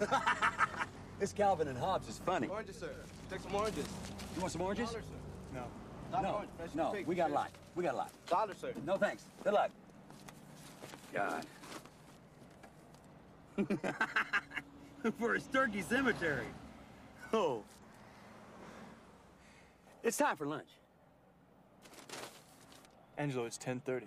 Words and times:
This 1.18 1.32
Calvin 1.32 1.66
and 1.66 1.76
Hobbes 1.76 2.08
is 2.08 2.20
funny. 2.24 2.46
Oranges, 2.46 2.76
sir. 2.76 2.92
Take 3.28 3.40
some 3.40 3.54
oranges. 3.54 3.84
You 4.36 4.40
want 4.40 4.52
some 4.52 4.62
oranges? 4.62 4.90
Dollar, 4.90 5.02
sir. 5.02 5.08
No. 5.52 5.64
Dollar 6.12 6.22
No, 6.22 6.34
orange, 6.34 6.74
no, 6.74 6.90
pig, 6.92 7.06
we 7.06 7.16
got 7.16 7.30
a 7.30 7.34
lot. 7.34 7.50
We 7.74 7.82
got 7.82 7.94
a 7.94 7.96
lot. 7.96 8.12
Dollar, 8.28 8.54
sir. 8.54 8.72
No 8.86 8.96
thanks. 8.96 9.24
Good 9.42 9.52
luck. 9.52 9.70
God. 11.12 11.44
For 15.18 15.34
a 15.34 15.40
turkey 15.40 15.82
cemetery. 15.82 16.46
Oh. 17.32 17.64
It's 20.04 20.16
time 20.16 20.36
for 20.36 20.46
lunch. 20.46 20.68
Angelo, 23.16 23.44
it's 23.44 23.58
10:30. 23.58 24.02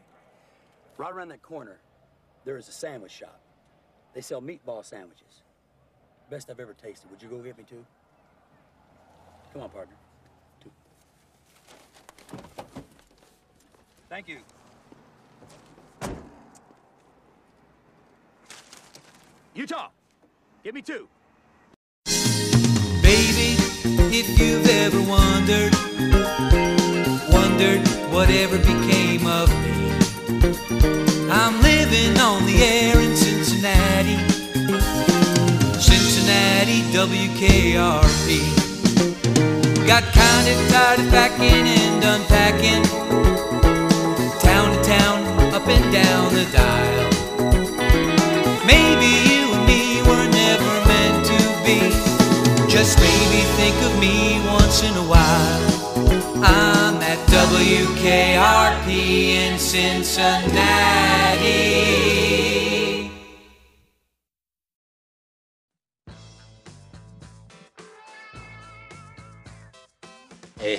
Right 0.97 1.11
around 1.11 1.27
that 1.29 1.41
corner, 1.41 1.79
there 2.45 2.57
is 2.57 2.69
a 2.69 2.71
sandwich 2.71 3.11
shop. 3.11 3.41
They 4.13 4.21
sell 4.21 4.41
meatball 4.41 4.85
sandwiches. 4.85 5.43
Best 6.31 6.49
I've 6.49 6.61
ever 6.61 6.73
tasted. 6.73 7.11
Would 7.11 7.21
you 7.21 7.27
go 7.27 7.39
get 7.39 7.57
me 7.57 7.65
two? 7.69 7.85
Come 9.51 9.63
on, 9.63 9.69
partner. 9.69 9.93
Two. 10.63 10.71
Thank 14.07 14.29
you. 14.29 14.37
Utah, 19.53 19.89
give 20.63 20.73
me 20.73 20.81
two. 20.81 21.09
Baby, 22.05 23.57
if 24.15 24.39
you've 24.39 24.69
ever 24.69 25.01
wondered, 25.01 25.75
wondered 27.29 27.85
whatever 28.13 28.57
became 28.57 29.27
of 29.27 29.49
me. 29.49 29.91
I'm 31.29 31.61
living 31.61 32.17
on 32.21 32.45
the 32.45 32.63
air 32.63 33.00
Cincinnati, 36.61 36.81
WKRP. 36.93 38.27
Got 39.87 40.03
kinda 40.13 40.53
tired 40.69 40.99
of 40.99 41.09
packing 41.09 41.67
and 41.67 42.03
unpacking, 42.03 42.83
town 44.39 44.69
to 44.71 44.77
town, 44.83 45.25
up 45.55 45.67
and 45.67 45.91
down 45.91 46.35
the 46.35 46.45
dial. 46.53 47.09
Maybe 48.63 49.09
you 49.31 49.53
and 49.55 49.65
me 49.65 50.03
were 50.03 50.27
never 50.27 50.73
meant 50.85 51.25
to 51.31 51.39
be. 51.65 51.79
Just 52.69 52.99
maybe 52.99 53.41
think 53.57 53.75
of 53.87 53.97
me 53.97 54.39
once 54.45 54.83
in 54.83 54.95
a 54.97 55.05
while. 55.13 55.71
I'm 56.43 57.01
at 57.01 57.19
WKRP 57.29 58.87
in 59.33 59.57
Cincinnati. 59.57 60.21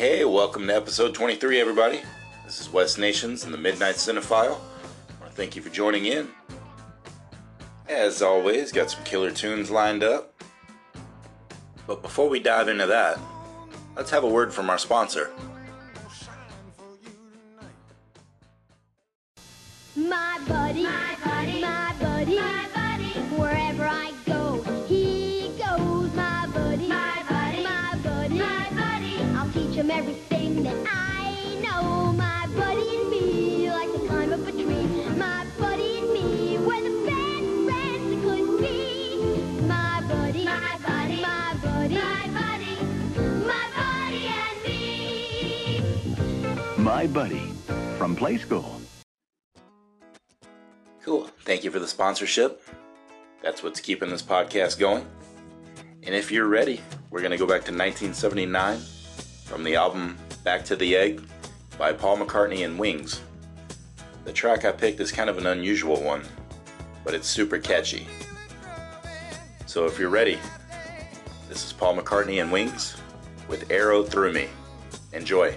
Hey, 0.02 0.24
welcome 0.24 0.66
to 0.66 0.74
episode 0.74 1.14
23, 1.14 1.60
everybody. 1.60 2.00
This 2.44 2.60
is 2.60 2.68
Wes 2.68 2.98
Nations 2.98 3.44
and 3.44 3.54
the 3.54 3.56
Midnight 3.56 3.94
Cinephile. 3.94 4.58
I 4.58 5.20
want 5.20 5.30
to 5.30 5.36
thank 5.36 5.54
you 5.54 5.62
for 5.62 5.68
joining 5.68 6.06
in. 6.06 6.26
As 7.88 8.20
always, 8.20 8.72
got 8.72 8.90
some 8.90 9.04
killer 9.04 9.30
tunes 9.30 9.70
lined 9.70 10.02
up. 10.02 10.42
But 11.86 12.02
before 12.02 12.28
we 12.28 12.40
dive 12.40 12.66
into 12.66 12.86
that, 12.86 13.16
let's 13.94 14.10
have 14.10 14.24
a 14.24 14.28
word 14.28 14.52
from 14.52 14.70
our 14.70 14.78
sponsor. 14.78 15.30
My 19.94 20.40
buddy, 20.48 20.82
my 20.82 21.11
Buddy 47.12 47.52
from 47.98 48.16
Play 48.16 48.38
School. 48.38 48.80
Cool. 51.02 51.28
Thank 51.44 51.62
you 51.62 51.70
for 51.70 51.78
the 51.78 51.86
sponsorship. 51.86 52.62
That's 53.42 53.62
what's 53.62 53.80
keeping 53.80 54.08
this 54.08 54.22
podcast 54.22 54.78
going. 54.78 55.06
And 56.04 56.14
if 56.14 56.30
you're 56.30 56.46
ready, 56.46 56.80
we're 57.10 57.20
going 57.20 57.32
to 57.32 57.36
go 57.36 57.44
back 57.44 57.64
to 57.64 57.72
1979 57.72 58.78
from 59.44 59.62
the 59.62 59.76
album 59.76 60.16
Back 60.42 60.64
to 60.66 60.76
the 60.76 60.96
Egg 60.96 61.22
by 61.76 61.92
Paul 61.92 62.16
McCartney 62.16 62.64
and 62.64 62.78
Wings. 62.78 63.20
The 64.24 64.32
track 64.32 64.64
I 64.64 64.72
picked 64.72 65.00
is 65.00 65.12
kind 65.12 65.28
of 65.28 65.36
an 65.36 65.46
unusual 65.46 66.02
one, 66.02 66.22
but 67.04 67.12
it's 67.12 67.28
super 67.28 67.58
catchy. 67.58 68.06
So 69.66 69.84
if 69.84 69.98
you're 69.98 70.08
ready, 70.08 70.38
this 71.48 71.64
is 71.66 71.72
Paul 71.74 71.98
McCartney 71.98 72.40
and 72.40 72.50
Wings 72.50 72.96
with 73.48 73.70
Arrow 73.70 74.02
Through 74.02 74.32
Me. 74.32 74.48
Enjoy. 75.12 75.54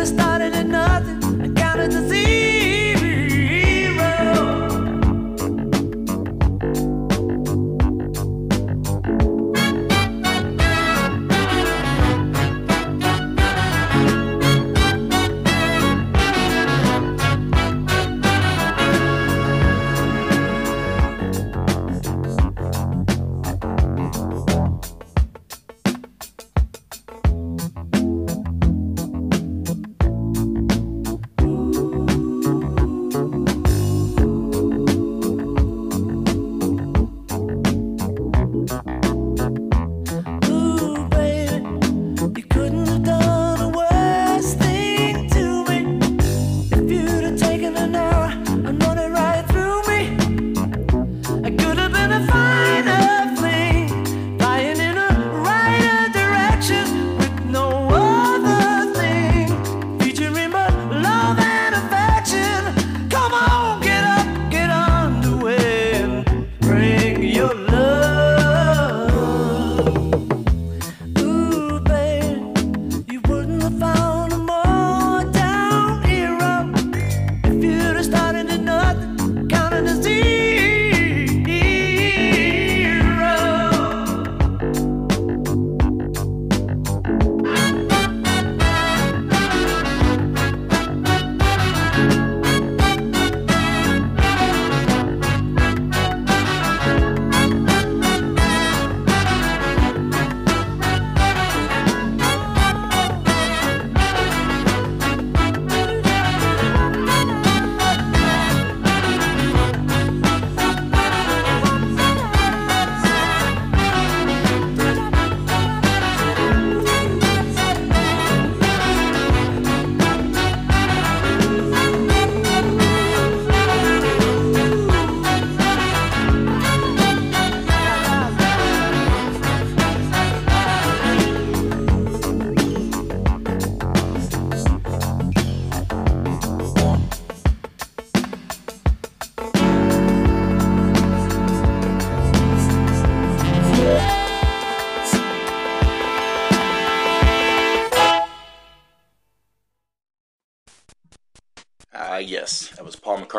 could 0.00 0.08
have 0.08 0.18
started 0.18 0.54
it 0.54 0.74
up. 0.74 0.89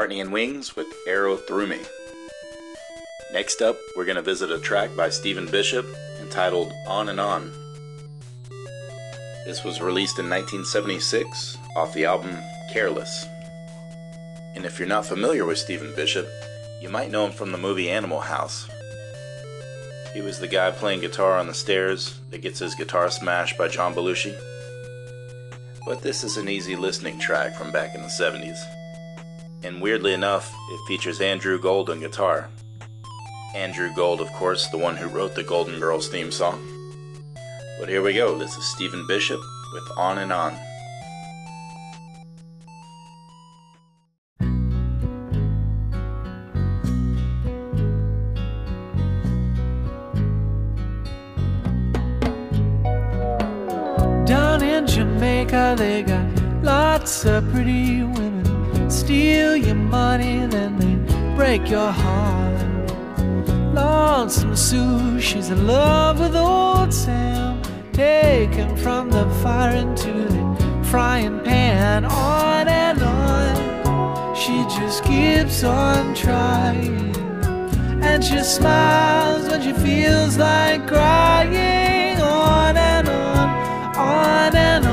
McCartney 0.01 0.21
and 0.21 0.33
Wings 0.33 0.75
with 0.75 0.87
Arrow 1.05 1.37
Through 1.37 1.67
Me. 1.67 1.79
Next 3.33 3.61
up, 3.61 3.77
we're 3.95 4.05
going 4.05 4.15
to 4.15 4.23
visit 4.23 4.51
a 4.51 4.57
track 4.57 4.89
by 4.95 5.09
Stephen 5.09 5.45
Bishop 5.45 5.85
entitled 6.19 6.73
On 6.87 7.09
and 7.09 7.19
On. 7.19 7.51
This 9.45 9.63
was 9.63 9.79
released 9.79 10.17
in 10.17 10.27
1976 10.27 11.55
off 11.75 11.93
the 11.93 12.05
album 12.05 12.35
Careless. 12.73 13.27
And 14.55 14.65
if 14.65 14.79
you're 14.79 14.87
not 14.87 15.05
familiar 15.05 15.45
with 15.45 15.59
Stephen 15.59 15.93
Bishop, 15.95 16.27
you 16.81 16.89
might 16.89 17.11
know 17.11 17.27
him 17.27 17.31
from 17.31 17.51
the 17.51 17.59
movie 17.59 17.91
Animal 17.91 18.21
House. 18.21 18.67
He 20.15 20.21
was 20.21 20.39
the 20.39 20.47
guy 20.47 20.71
playing 20.71 21.01
guitar 21.01 21.37
on 21.37 21.45
the 21.45 21.53
stairs 21.53 22.19
that 22.31 22.41
gets 22.41 22.57
his 22.57 22.73
guitar 22.73 23.11
smashed 23.11 23.55
by 23.55 23.67
John 23.67 23.93
Belushi. 23.93 24.35
But 25.85 26.01
this 26.01 26.23
is 26.23 26.37
an 26.37 26.49
easy 26.49 26.75
listening 26.75 27.19
track 27.19 27.53
from 27.53 27.71
back 27.71 27.93
in 27.93 28.01
the 28.01 28.07
70s. 28.07 28.80
And 29.63 29.81
weirdly 29.81 30.13
enough, 30.13 30.51
it 30.71 30.87
features 30.87 31.21
Andrew 31.21 31.59
Gold 31.59 31.89
on 31.89 31.99
guitar. 31.99 32.49
Andrew 33.53 33.91
Gold, 33.95 34.21
of 34.21 34.31
course, 34.33 34.67
the 34.69 34.77
one 34.77 34.95
who 34.95 35.07
wrote 35.07 35.35
the 35.35 35.43
Golden 35.43 35.79
Girls 35.79 36.07
theme 36.07 36.31
song. 36.31 36.59
But 37.79 37.89
here 37.89 38.01
we 38.01 38.13
go. 38.13 38.37
This 38.37 38.55
is 38.57 38.65
Stephen 38.65 39.05
Bishop 39.07 39.39
with 39.73 39.83
On 39.97 40.17
and 40.17 40.31
On. 40.31 40.53
Down 54.25 54.63
in 54.63 54.87
Jamaica, 54.87 55.75
they 55.77 56.03
got 56.03 56.63
lots 56.63 57.25
of 57.25 57.47
pretty 57.51 58.03
women. 58.03 58.50
Steal 59.11 59.57
your 59.57 59.75
money, 59.75 60.45
then 60.45 60.77
they 60.79 60.95
break 61.35 61.69
your 61.69 61.91
heart. 61.91 62.87
Lonesome 63.73 64.55
Sue, 64.55 65.19
she's 65.19 65.49
in 65.49 65.67
love 65.67 66.21
with 66.21 66.33
old 66.33 66.93
Sam. 66.93 67.61
Taken 67.91 68.77
from 68.77 69.09
the 69.09 69.29
fire 69.43 69.75
into 69.75 70.13
the 70.13 70.85
frying 70.89 71.41
pan, 71.41 72.05
on 72.05 72.69
and 72.69 73.01
on. 73.03 74.33
She 74.33 74.63
just 74.79 75.03
keeps 75.03 75.61
on 75.65 76.15
trying. 76.15 77.13
And 78.01 78.23
she 78.23 78.41
smiles 78.41 79.45
when 79.49 79.61
she 79.61 79.73
feels 79.73 80.37
like 80.37 80.87
crying, 80.87 82.17
on 82.21 82.77
and 82.77 83.09
on, 83.09 83.49
on 83.97 84.55
and 84.55 84.85
on, 84.85 84.90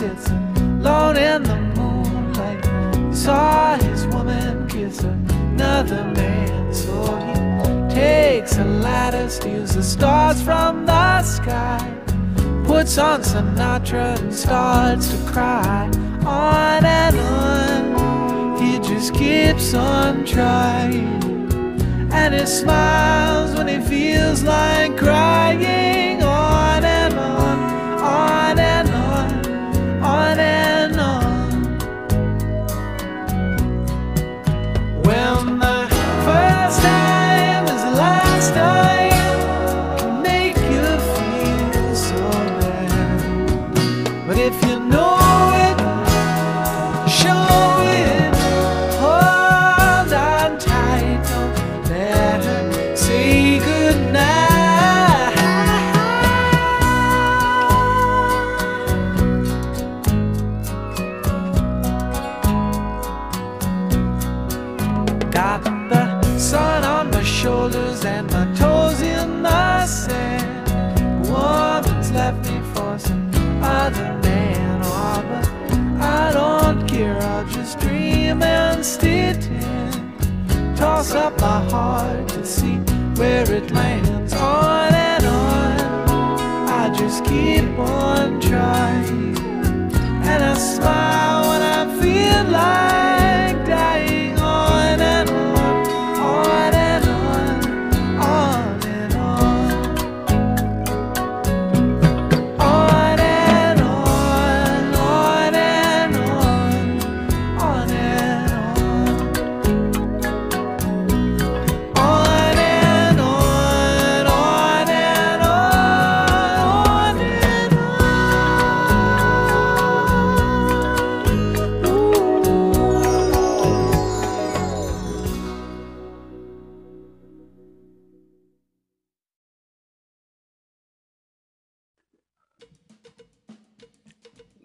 sits 0.00 0.30
alone 0.30 1.18
in 1.18 1.42
the 1.42 1.56
moonlight. 1.76 2.64
He 3.10 3.14
saw 3.14 3.76
his 3.76 4.06
woman 4.06 4.66
kiss 4.66 5.00
another 5.00 6.04
man, 6.16 6.72
so 6.72 6.94
he 7.26 7.94
takes 7.94 8.56
a 8.56 8.64
ladder, 8.64 9.28
steals 9.28 9.74
the 9.74 9.82
stars 9.82 10.40
from 10.40 10.86
the 10.86 11.22
sky, 11.22 11.86
puts 12.64 12.96
on 12.96 13.20
Sinatra 13.20 14.18
and 14.18 14.32
starts 14.32 15.08
to 15.10 15.18
cry. 15.30 15.84
On 16.24 16.82
and 16.82 17.16
on, 17.18 18.56
he 18.62 18.78
just 18.78 19.12
keeps 19.12 19.74
on 19.74 20.24
trying. 20.24 21.20
And 22.10 22.32
he 22.34 22.46
smiles 22.46 23.54
when 23.54 23.68
he 23.68 23.80
feels 23.80 24.42
like 24.44 24.96
crying. 24.96 26.19
First 36.70 36.99
just 77.50 77.78
dream 77.80 78.42
and 78.42 78.84
tan. 78.84 80.76
Toss 80.76 81.12
up 81.12 81.38
my 81.40 81.60
heart 81.70 82.28
to 82.28 82.44
see 82.44 82.76
where 83.18 83.50
it 83.52 83.70
lands. 83.70 84.32
On 84.34 84.94
and 84.94 85.24
on, 85.24 85.80
I 86.68 86.94
just 86.96 87.24
keep 87.24 87.78
on 87.78 88.40
trying. 88.40 89.36
And 90.30 90.42
I 90.42 90.54
smile 90.54 91.48
when 91.50 91.62
I 91.62 92.00
feel 92.00 92.52
like 92.52 92.99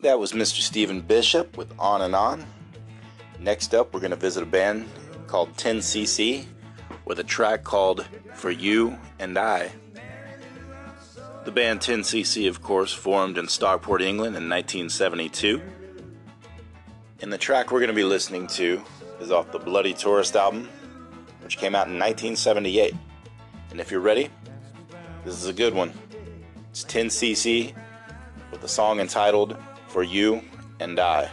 That 0.05 0.19
was 0.19 0.33
Mr. 0.33 0.61
Stephen 0.61 1.01
Bishop 1.01 1.57
with 1.57 1.73
On 1.79 2.03
and 2.03 2.13
On. 2.13 2.45
Next 3.39 3.73
up, 3.73 3.91
we're 3.91 4.01
going 4.01 4.11
to 4.11 4.15
visit 4.15 4.43
a 4.43 4.45
band 4.45 4.87
called 5.25 5.57
10cc 5.57 6.45
with 7.05 7.17
a 7.17 7.23
track 7.23 7.63
called 7.63 8.05
For 8.35 8.51
You 8.51 8.99
and 9.17 9.35
I. 9.35 9.71
The 11.45 11.51
band 11.51 11.79
10cc, 11.79 12.47
of 12.47 12.61
course, 12.61 12.93
formed 12.93 13.39
in 13.39 13.47
Stockport, 13.47 14.03
England 14.03 14.35
in 14.35 14.47
1972. 14.47 15.59
And 17.21 17.33
the 17.33 17.39
track 17.39 17.71
we're 17.71 17.79
going 17.79 17.87
to 17.87 17.95
be 17.95 18.03
listening 18.03 18.45
to 18.49 18.83
is 19.19 19.31
off 19.31 19.51
the 19.51 19.57
Bloody 19.57 19.95
Tourist 19.95 20.35
album, 20.35 20.69
which 21.41 21.57
came 21.57 21.73
out 21.73 21.87
in 21.87 21.97
1978. 21.97 22.93
And 23.71 23.79
if 23.81 23.89
you're 23.89 24.01
ready, 24.01 24.29
this 25.23 25.33
is 25.33 25.47
a 25.47 25.53
good 25.53 25.73
one. 25.73 25.91
It's 26.69 26.85
10cc 26.85 27.73
with 28.51 28.63
a 28.63 28.67
song 28.67 28.99
entitled 28.99 29.57
For 29.95 30.03
You 30.03 30.41
and 30.81 30.99
I. 30.99 31.31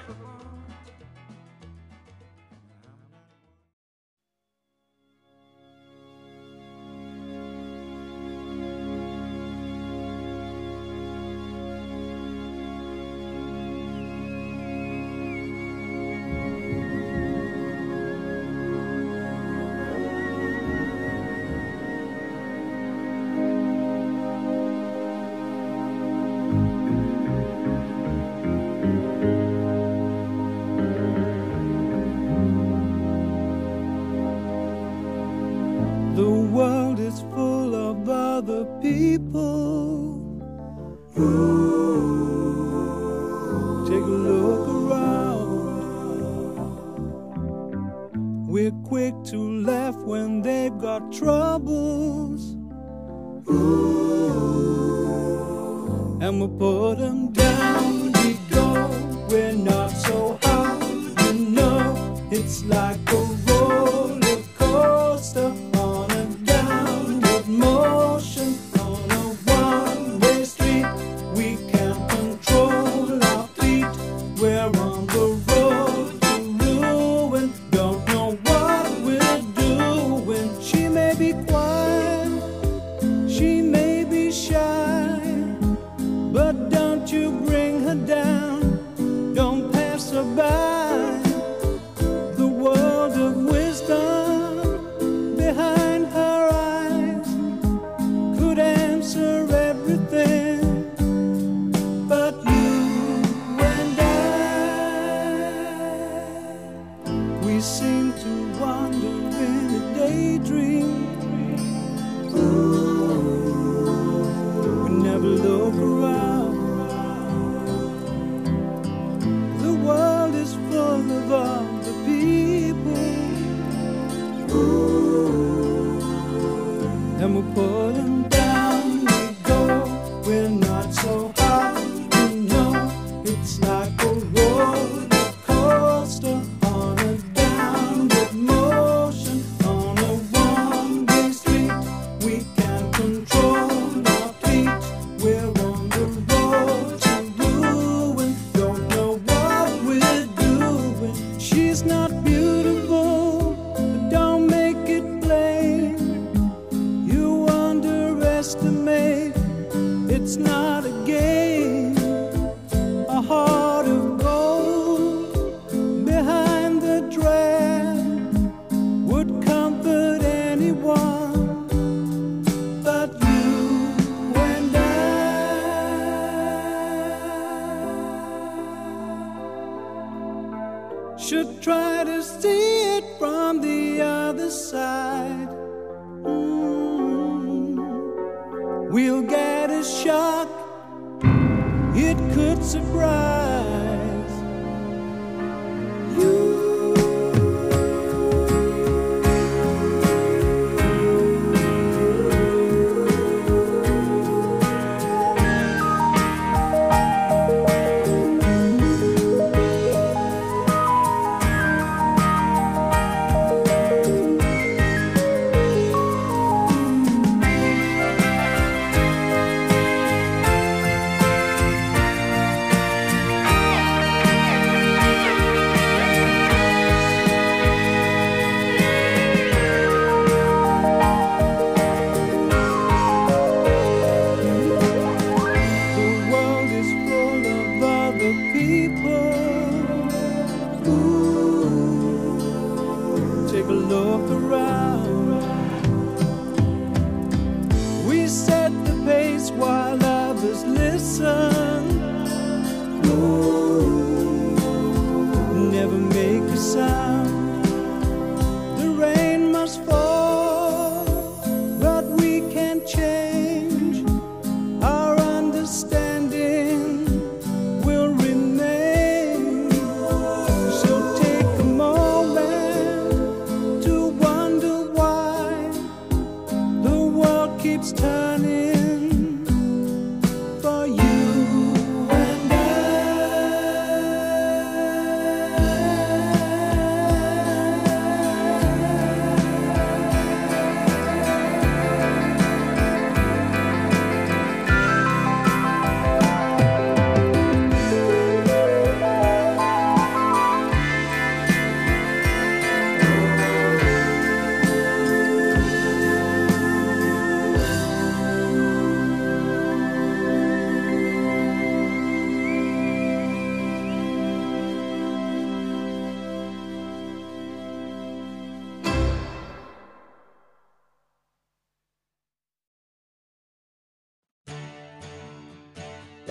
It 192.05 192.19
could 192.35 192.65
surprise 192.65 193.62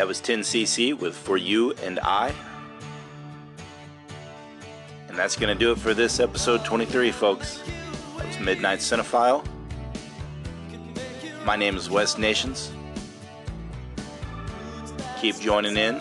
That 0.01 0.08
was 0.08 0.20
10cc 0.20 0.98
with 0.98 1.15
For 1.15 1.38
You 1.38 1.74
and 1.84 2.00
I. 2.00 2.34
And 5.08 5.15
that's 5.15 5.36
going 5.36 5.55
to 5.55 5.60
do 5.60 5.72
it 5.72 5.77
for 5.77 5.93
this 5.93 6.20
episode 6.20 6.65
23, 6.65 7.12
folks. 7.12 7.62
That 8.17 8.25
was 8.25 8.39
Midnight 8.39 8.79
Cinephile. 8.79 9.46
My 11.46 11.55
name 11.55 11.77
is 11.77 11.88
Wes 11.88 12.17
Nations. 12.17 12.72
Keep 15.20 15.39
joining 15.39 15.77
in 15.77 16.00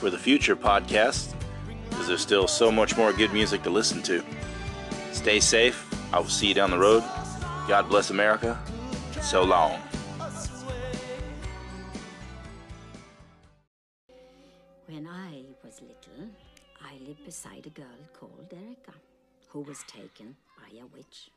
for 0.00 0.10
the 0.10 0.18
future 0.18 0.56
podcast 0.56 1.36
because 1.90 2.08
there's 2.08 2.20
still 2.20 2.48
so 2.48 2.72
much 2.72 2.96
more 2.96 3.12
good 3.12 3.32
music 3.32 3.62
to 3.62 3.70
listen 3.70 4.02
to. 4.02 4.20
Stay 5.12 5.38
safe. 5.38 5.86
I 6.12 6.18
will 6.18 6.26
see 6.26 6.48
you 6.48 6.54
down 6.54 6.72
the 6.72 6.78
road. 6.78 7.04
God 7.68 7.88
bless 7.88 8.10
America. 8.10 8.60
So 9.22 9.44
long. 9.44 9.80
Beside 17.24 17.66
a 17.66 17.70
girl 17.70 17.86
called 18.18 18.52
Erica, 18.52 18.98
who 19.48 19.60
was 19.60 19.82
taken 19.84 20.36
by 20.58 20.78
a 20.78 20.86
witch. 20.86 21.30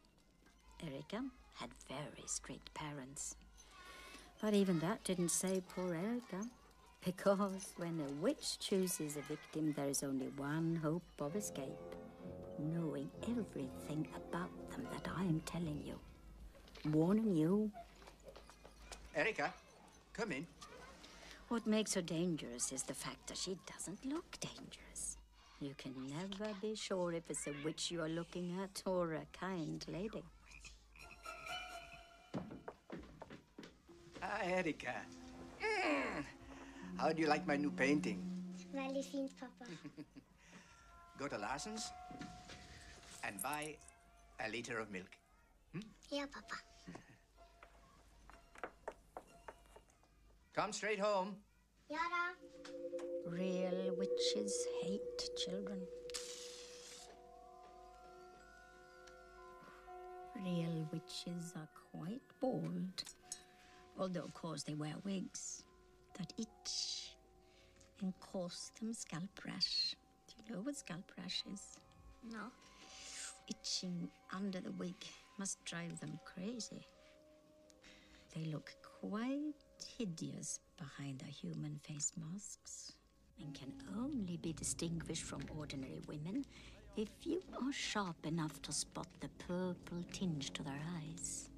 Erica 0.81 1.23
had 1.55 1.69
very 1.87 2.25
strict 2.25 2.73
parents. 2.73 3.35
But 4.41 4.53
even 4.53 4.79
that 4.79 5.03
didn't 5.03 5.29
save 5.29 5.67
poor 5.69 5.93
Erica, 5.93 6.48
because 7.05 7.74
when 7.77 8.00
a 8.00 8.24
witch 8.24 8.59
chooses 8.59 9.17
a 9.17 9.22
victim, 9.22 9.74
there 9.74 9.89
is 9.89 10.03
only 10.03 10.27
one 10.37 10.79
hope 10.81 11.03
of 11.19 11.35
escape 11.35 11.96
knowing 12.59 13.09
everything 13.24 14.07
about 14.15 14.50
them 14.72 14.87
that 14.91 15.07
I 15.15 15.24
am 15.24 15.41
telling 15.46 15.81
you. 15.85 16.00
Warning 16.91 17.35
you, 17.35 17.72
Erica, 19.15 19.53
come 20.13 20.31
in. 20.31 20.48
What 21.50 21.67
makes 21.67 21.93
her 21.93 22.01
dangerous 22.01 22.72
is 22.72 22.83
the 22.83 22.93
fact 22.93 23.27
that 23.27 23.37
she 23.37 23.57
doesn't 23.72 24.05
look 24.05 24.39
dangerous. 24.39 24.93
You 25.63 25.75
can 25.77 25.93
never 26.09 26.51
be 26.61 26.75
sure 26.75 27.13
if 27.13 27.29
it's 27.29 27.47
a 27.47 27.53
witch 27.63 27.89
you 27.89 28.01
are 28.01 28.09
looking 28.09 28.59
at 28.61 28.83
or 28.85 29.13
a 29.13 29.25
kind 29.31 29.83
lady. 29.87 30.21
Hi, 34.19 34.45
Erica. 34.45 34.95
Mm. 35.61 36.25
How 36.97 37.13
do 37.13 37.21
you 37.21 37.29
like 37.29 37.47
my 37.47 37.55
new 37.55 37.71
painting? 37.71 38.19
Veldig 38.75 39.05
fint, 39.05 39.31
pappa. 39.39 39.71
Go 41.17 41.29
to 41.29 41.37
Larsens 41.37 41.83
and 43.23 43.41
buy 43.41 43.77
a 44.45 44.49
liter 44.49 44.79
of 44.79 44.91
milk. 44.91 45.15
Yeah, 46.11 46.25
Papa. 46.25 46.59
Come 50.53 50.73
straight 50.73 50.99
home. 50.99 51.37
Ja 51.94 52.00
da. 52.10 52.25
Real 53.29 53.96
witches 53.96 54.66
hate 54.82 55.29
children. 55.38 55.79
Real 60.36 60.88
witches 60.92 61.53
are 61.56 61.70
quite 61.92 62.22
bald, 62.42 63.03
although, 64.00 64.24
of 64.24 64.34
course, 64.34 64.64
they 64.64 64.74
wear 64.74 64.96
wigs 65.03 65.64
that 66.18 66.34
itch 66.40 67.16
and 68.01 68.14
cause 68.20 68.72
them 68.79 68.92
scalp 68.94 69.46
rash. 69.46 69.96
Do 70.27 70.34
you 70.38 70.56
know 70.56 70.62
what 70.62 70.75
scalp 70.75 71.12
rash 71.18 71.44
is? 71.53 71.77
No. 72.32 72.50
itching 73.50 74.10
under 74.34 74.60
the 74.62 74.72
wig 74.72 74.96
must 75.38 75.64
drive 75.66 76.00
them 76.00 76.20
crazy. 76.25 76.88
They 78.34 78.46
look 78.46 78.72
quite 79.00 79.53
hideous 79.83 80.59
behind 80.77 81.19
their 81.19 81.29
human 81.29 81.79
face 81.83 82.11
masks 82.17 82.93
and 83.39 83.53
can 83.53 83.74
only 83.98 84.37
be 84.37 84.53
distinguished 84.53 85.24
from 85.24 85.41
ordinary 85.57 86.01
women 86.07 86.46
if 86.96 87.09
you 87.24 87.41
are 87.61 87.72
sharp 87.72 88.25
enough 88.25 88.61
to 88.61 88.72
spot 88.72 89.07
the 89.19 89.29
purple 89.48 90.03
tinge 90.11 90.51
to 90.53 90.63
their 90.63 90.81
eyes. 90.98 91.50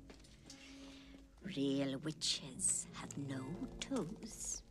Real 1.55 1.99
witches 2.03 2.87
have 2.93 3.15
no 3.17 3.43
toes. 3.79 4.61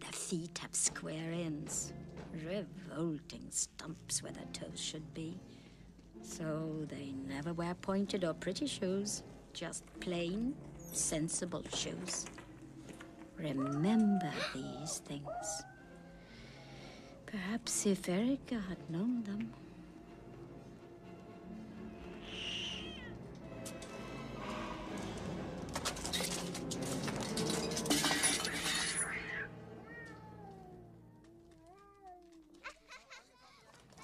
Their 0.00 0.12
feet 0.12 0.58
have 0.58 0.74
square 0.74 1.32
ends, 1.32 1.92
revolting 2.32 3.46
stumps 3.50 4.22
where 4.22 4.32
their 4.32 4.48
toes 4.52 4.80
should 4.80 5.12
be. 5.14 5.38
So 6.22 6.86
they 6.88 7.12
never 7.28 7.52
wear 7.52 7.74
pointed 7.74 8.24
or 8.24 8.34
pretty 8.34 8.66
shoes, 8.66 9.22
just 9.52 9.84
plain, 10.00 10.54
sensible 10.92 11.64
shoes. 11.74 12.26
Remember 13.42 14.30
these 14.54 14.98
things. 14.98 15.62
Perhaps 17.24 17.86
if 17.86 18.06
Erica 18.06 18.60
had 18.68 18.78
known 18.90 19.22
them. 19.24 19.50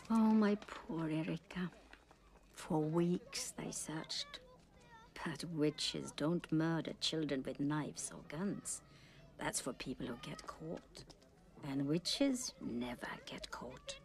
Oh, 0.08 0.14
my 0.14 0.54
poor 0.66 1.10
Erica. 1.10 1.70
For 2.54 2.78
weeks 2.80 3.52
they 3.58 3.70
searched. 3.70 4.40
But 5.24 5.44
witches 5.52 6.12
don't 6.16 6.50
murder 6.50 6.92
children 7.00 7.42
with 7.44 7.60
knives 7.60 8.10
or 8.14 8.20
guns. 8.34 8.80
That's 9.38 9.60
for 9.60 9.72
people 9.72 10.06
who 10.06 10.16
get 10.22 10.46
caught. 10.46 11.04
And 11.68 11.86
witches 11.86 12.54
never 12.60 13.08
get 13.26 13.50
caught. 13.50 13.96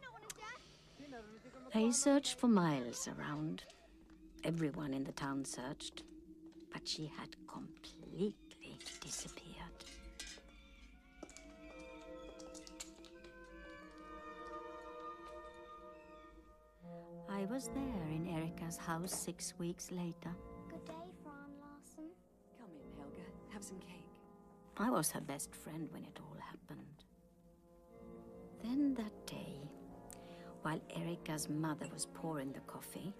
They 1.73 1.91
searched 1.91 2.37
for 2.37 2.47
miles 2.47 3.07
around. 3.07 3.63
Everyone 4.43 4.93
in 4.93 5.03
the 5.03 5.11
town 5.11 5.45
searched. 5.45 6.03
But 6.73 6.87
she 6.87 7.11
had 7.19 7.35
completely 7.47 8.35
disappeared. 9.01 9.57
I 17.29 17.45
was 17.45 17.69
there 17.69 18.07
in 18.09 18.27
Erica's 18.27 18.77
house 18.77 19.13
six 19.13 19.53
weeks 19.57 19.91
later. 19.91 20.35
Good 20.69 20.85
day, 20.85 20.93
Fru 21.23 21.31
Larsen. 21.59 22.11
Come 22.59 22.69
in, 22.75 22.97
Helga. 22.97 23.25
Have 23.53 23.63
some 23.63 23.79
cake. 23.79 24.00
I 24.77 24.89
was 24.89 25.11
her 25.11 25.21
best 25.21 25.53
friend 25.55 25.87
when 25.91 26.03
it 26.03 26.19
all 26.19 26.37
happened. 26.39 27.03
Then 28.63 28.93
that 28.95 29.25
day, 29.27 29.59
while 30.61 30.79
Erica's 30.95 31.49
mother 31.49 31.87
was 31.91 32.05
pouring 32.13 32.51
the 32.51 32.59
coffee, 32.61 33.13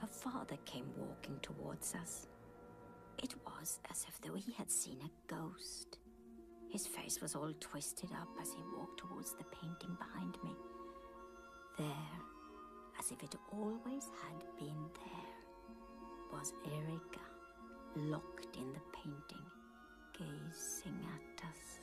her 0.00 0.06
father 0.06 0.56
came 0.64 0.86
walking 0.96 1.38
towards 1.42 1.94
us. 1.94 2.26
It 3.22 3.34
was 3.46 3.80
as 3.90 4.04
if 4.08 4.20
though 4.20 4.34
he 4.36 4.52
had 4.52 4.70
seen 4.70 4.98
a 5.02 5.32
ghost. 5.32 5.98
His 6.70 6.86
face 6.86 7.20
was 7.20 7.34
all 7.34 7.52
twisted 7.60 8.10
up 8.12 8.28
as 8.40 8.50
he 8.52 8.62
walked 8.76 8.98
towards 9.00 9.32
the 9.34 9.44
painting 9.44 9.96
behind 9.98 10.36
me. 10.42 10.50
There, 11.78 12.18
as 12.98 13.10
if 13.10 13.22
it 13.22 13.36
always 13.52 14.04
had 14.24 14.42
been 14.58 14.88
there, 14.94 15.32
was 16.32 16.52
Erica, 16.66 17.20
locked 17.96 18.56
in 18.56 18.72
the 18.72 18.80
painting, 18.92 19.46
gazing 20.22 20.98
at 21.14 21.44
us. 21.44 21.80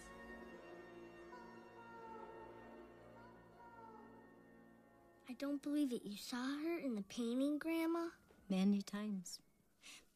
I 5.30 5.34
don't 5.34 5.62
believe 5.62 5.92
it. 5.92 6.02
You 6.04 6.18
saw 6.18 6.44
her 6.64 6.80
in 6.80 6.96
the 6.96 7.04
painting, 7.04 7.60
Grandma? 7.60 8.08
Many 8.50 8.82
times. 8.82 9.40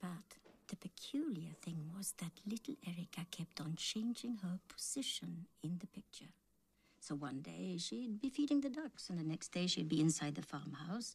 But 0.01 0.37
the 0.67 0.75
peculiar 0.75 1.53
thing 1.61 1.91
was 1.95 2.13
that 2.17 2.31
little 2.47 2.75
Erica 2.85 3.25
kept 3.31 3.61
on 3.61 3.75
changing 3.75 4.37
her 4.43 4.59
position 4.67 5.45
in 5.63 5.77
the 5.79 5.87
picture. 5.87 6.31
So 6.99 7.15
one 7.15 7.41
day 7.41 7.77
she'd 7.77 8.21
be 8.21 8.29
feeding 8.29 8.61
the 8.61 8.69
ducks, 8.69 9.09
and 9.09 9.19
the 9.19 9.23
next 9.23 9.51
day 9.51 9.67
she'd 9.67 9.89
be 9.89 10.01
inside 10.01 10.35
the 10.35 10.41
farmhouse 10.41 11.13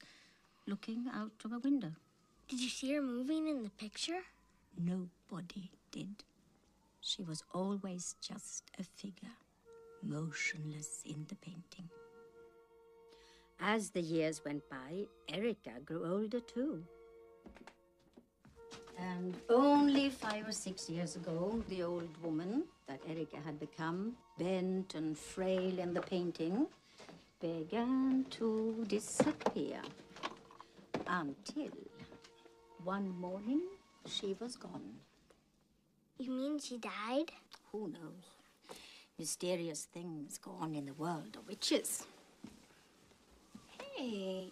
looking 0.67 1.07
out 1.13 1.33
of 1.45 1.53
a 1.53 1.59
window. 1.59 1.93
Did 2.49 2.61
you 2.61 2.69
see 2.69 2.93
her 2.95 3.03
moving 3.03 3.49
in 3.49 3.63
the 3.63 3.71
picture? 3.71 4.21
Nobody 4.79 5.71
did. 5.91 6.25
She 7.01 7.23
was 7.23 7.43
always 7.55 8.17
just 8.21 8.65
a 8.79 8.83
figure, 8.83 9.37
motionless 10.03 11.03
in 11.05 11.27
the 11.29 11.37
painting. 11.37 11.89
As 13.61 13.91
the 13.91 14.01
years 14.01 14.43
went 14.45 14.69
by, 14.69 15.07
Erica 15.29 15.81
grew 15.85 16.05
older 16.07 16.41
too. 16.41 16.85
And 18.99 19.37
only 19.49 20.11
five 20.11 20.47
or 20.49 20.53
six 20.53 20.91
years 20.91 21.17
ago, 21.17 21.63
the 21.69 21.83
old 21.83 22.11
woman 22.23 22.65
that 22.89 23.01
Erica 23.09 23.39
had 23.45 23.59
become, 23.61 24.17
bent 24.39 24.95
and 24.95 25.17
frail 25.17 25.79
in 25.79 25.95
the 25.95 26.01
painting, 26.01 26.67
began 27.41 28.27
to 28.31 28.85
disappear. 28.89 29.81
Until 31.07 31.71
one 32.85 33.09
morning, 33.21 33.63
she 34.07 34.37
was 34.41 34.57
gone. 34.57 34.99
You 36.19 36.33
mean 36.33 36.59
she 36.59 36.79
died? 36.79 37.31
Who 37.71 37.89
knows? 37.89 38.77
Mysterious 39.19 39.85
things 39.85 40.39
go 40.39 40.51
on 40.61 40.75
in 40.75 40.87
the 40.87 40.95
world 40.95 41.37
of 41.37 41.47
witches. 41.47 42.05
Hey, 43.97 44.51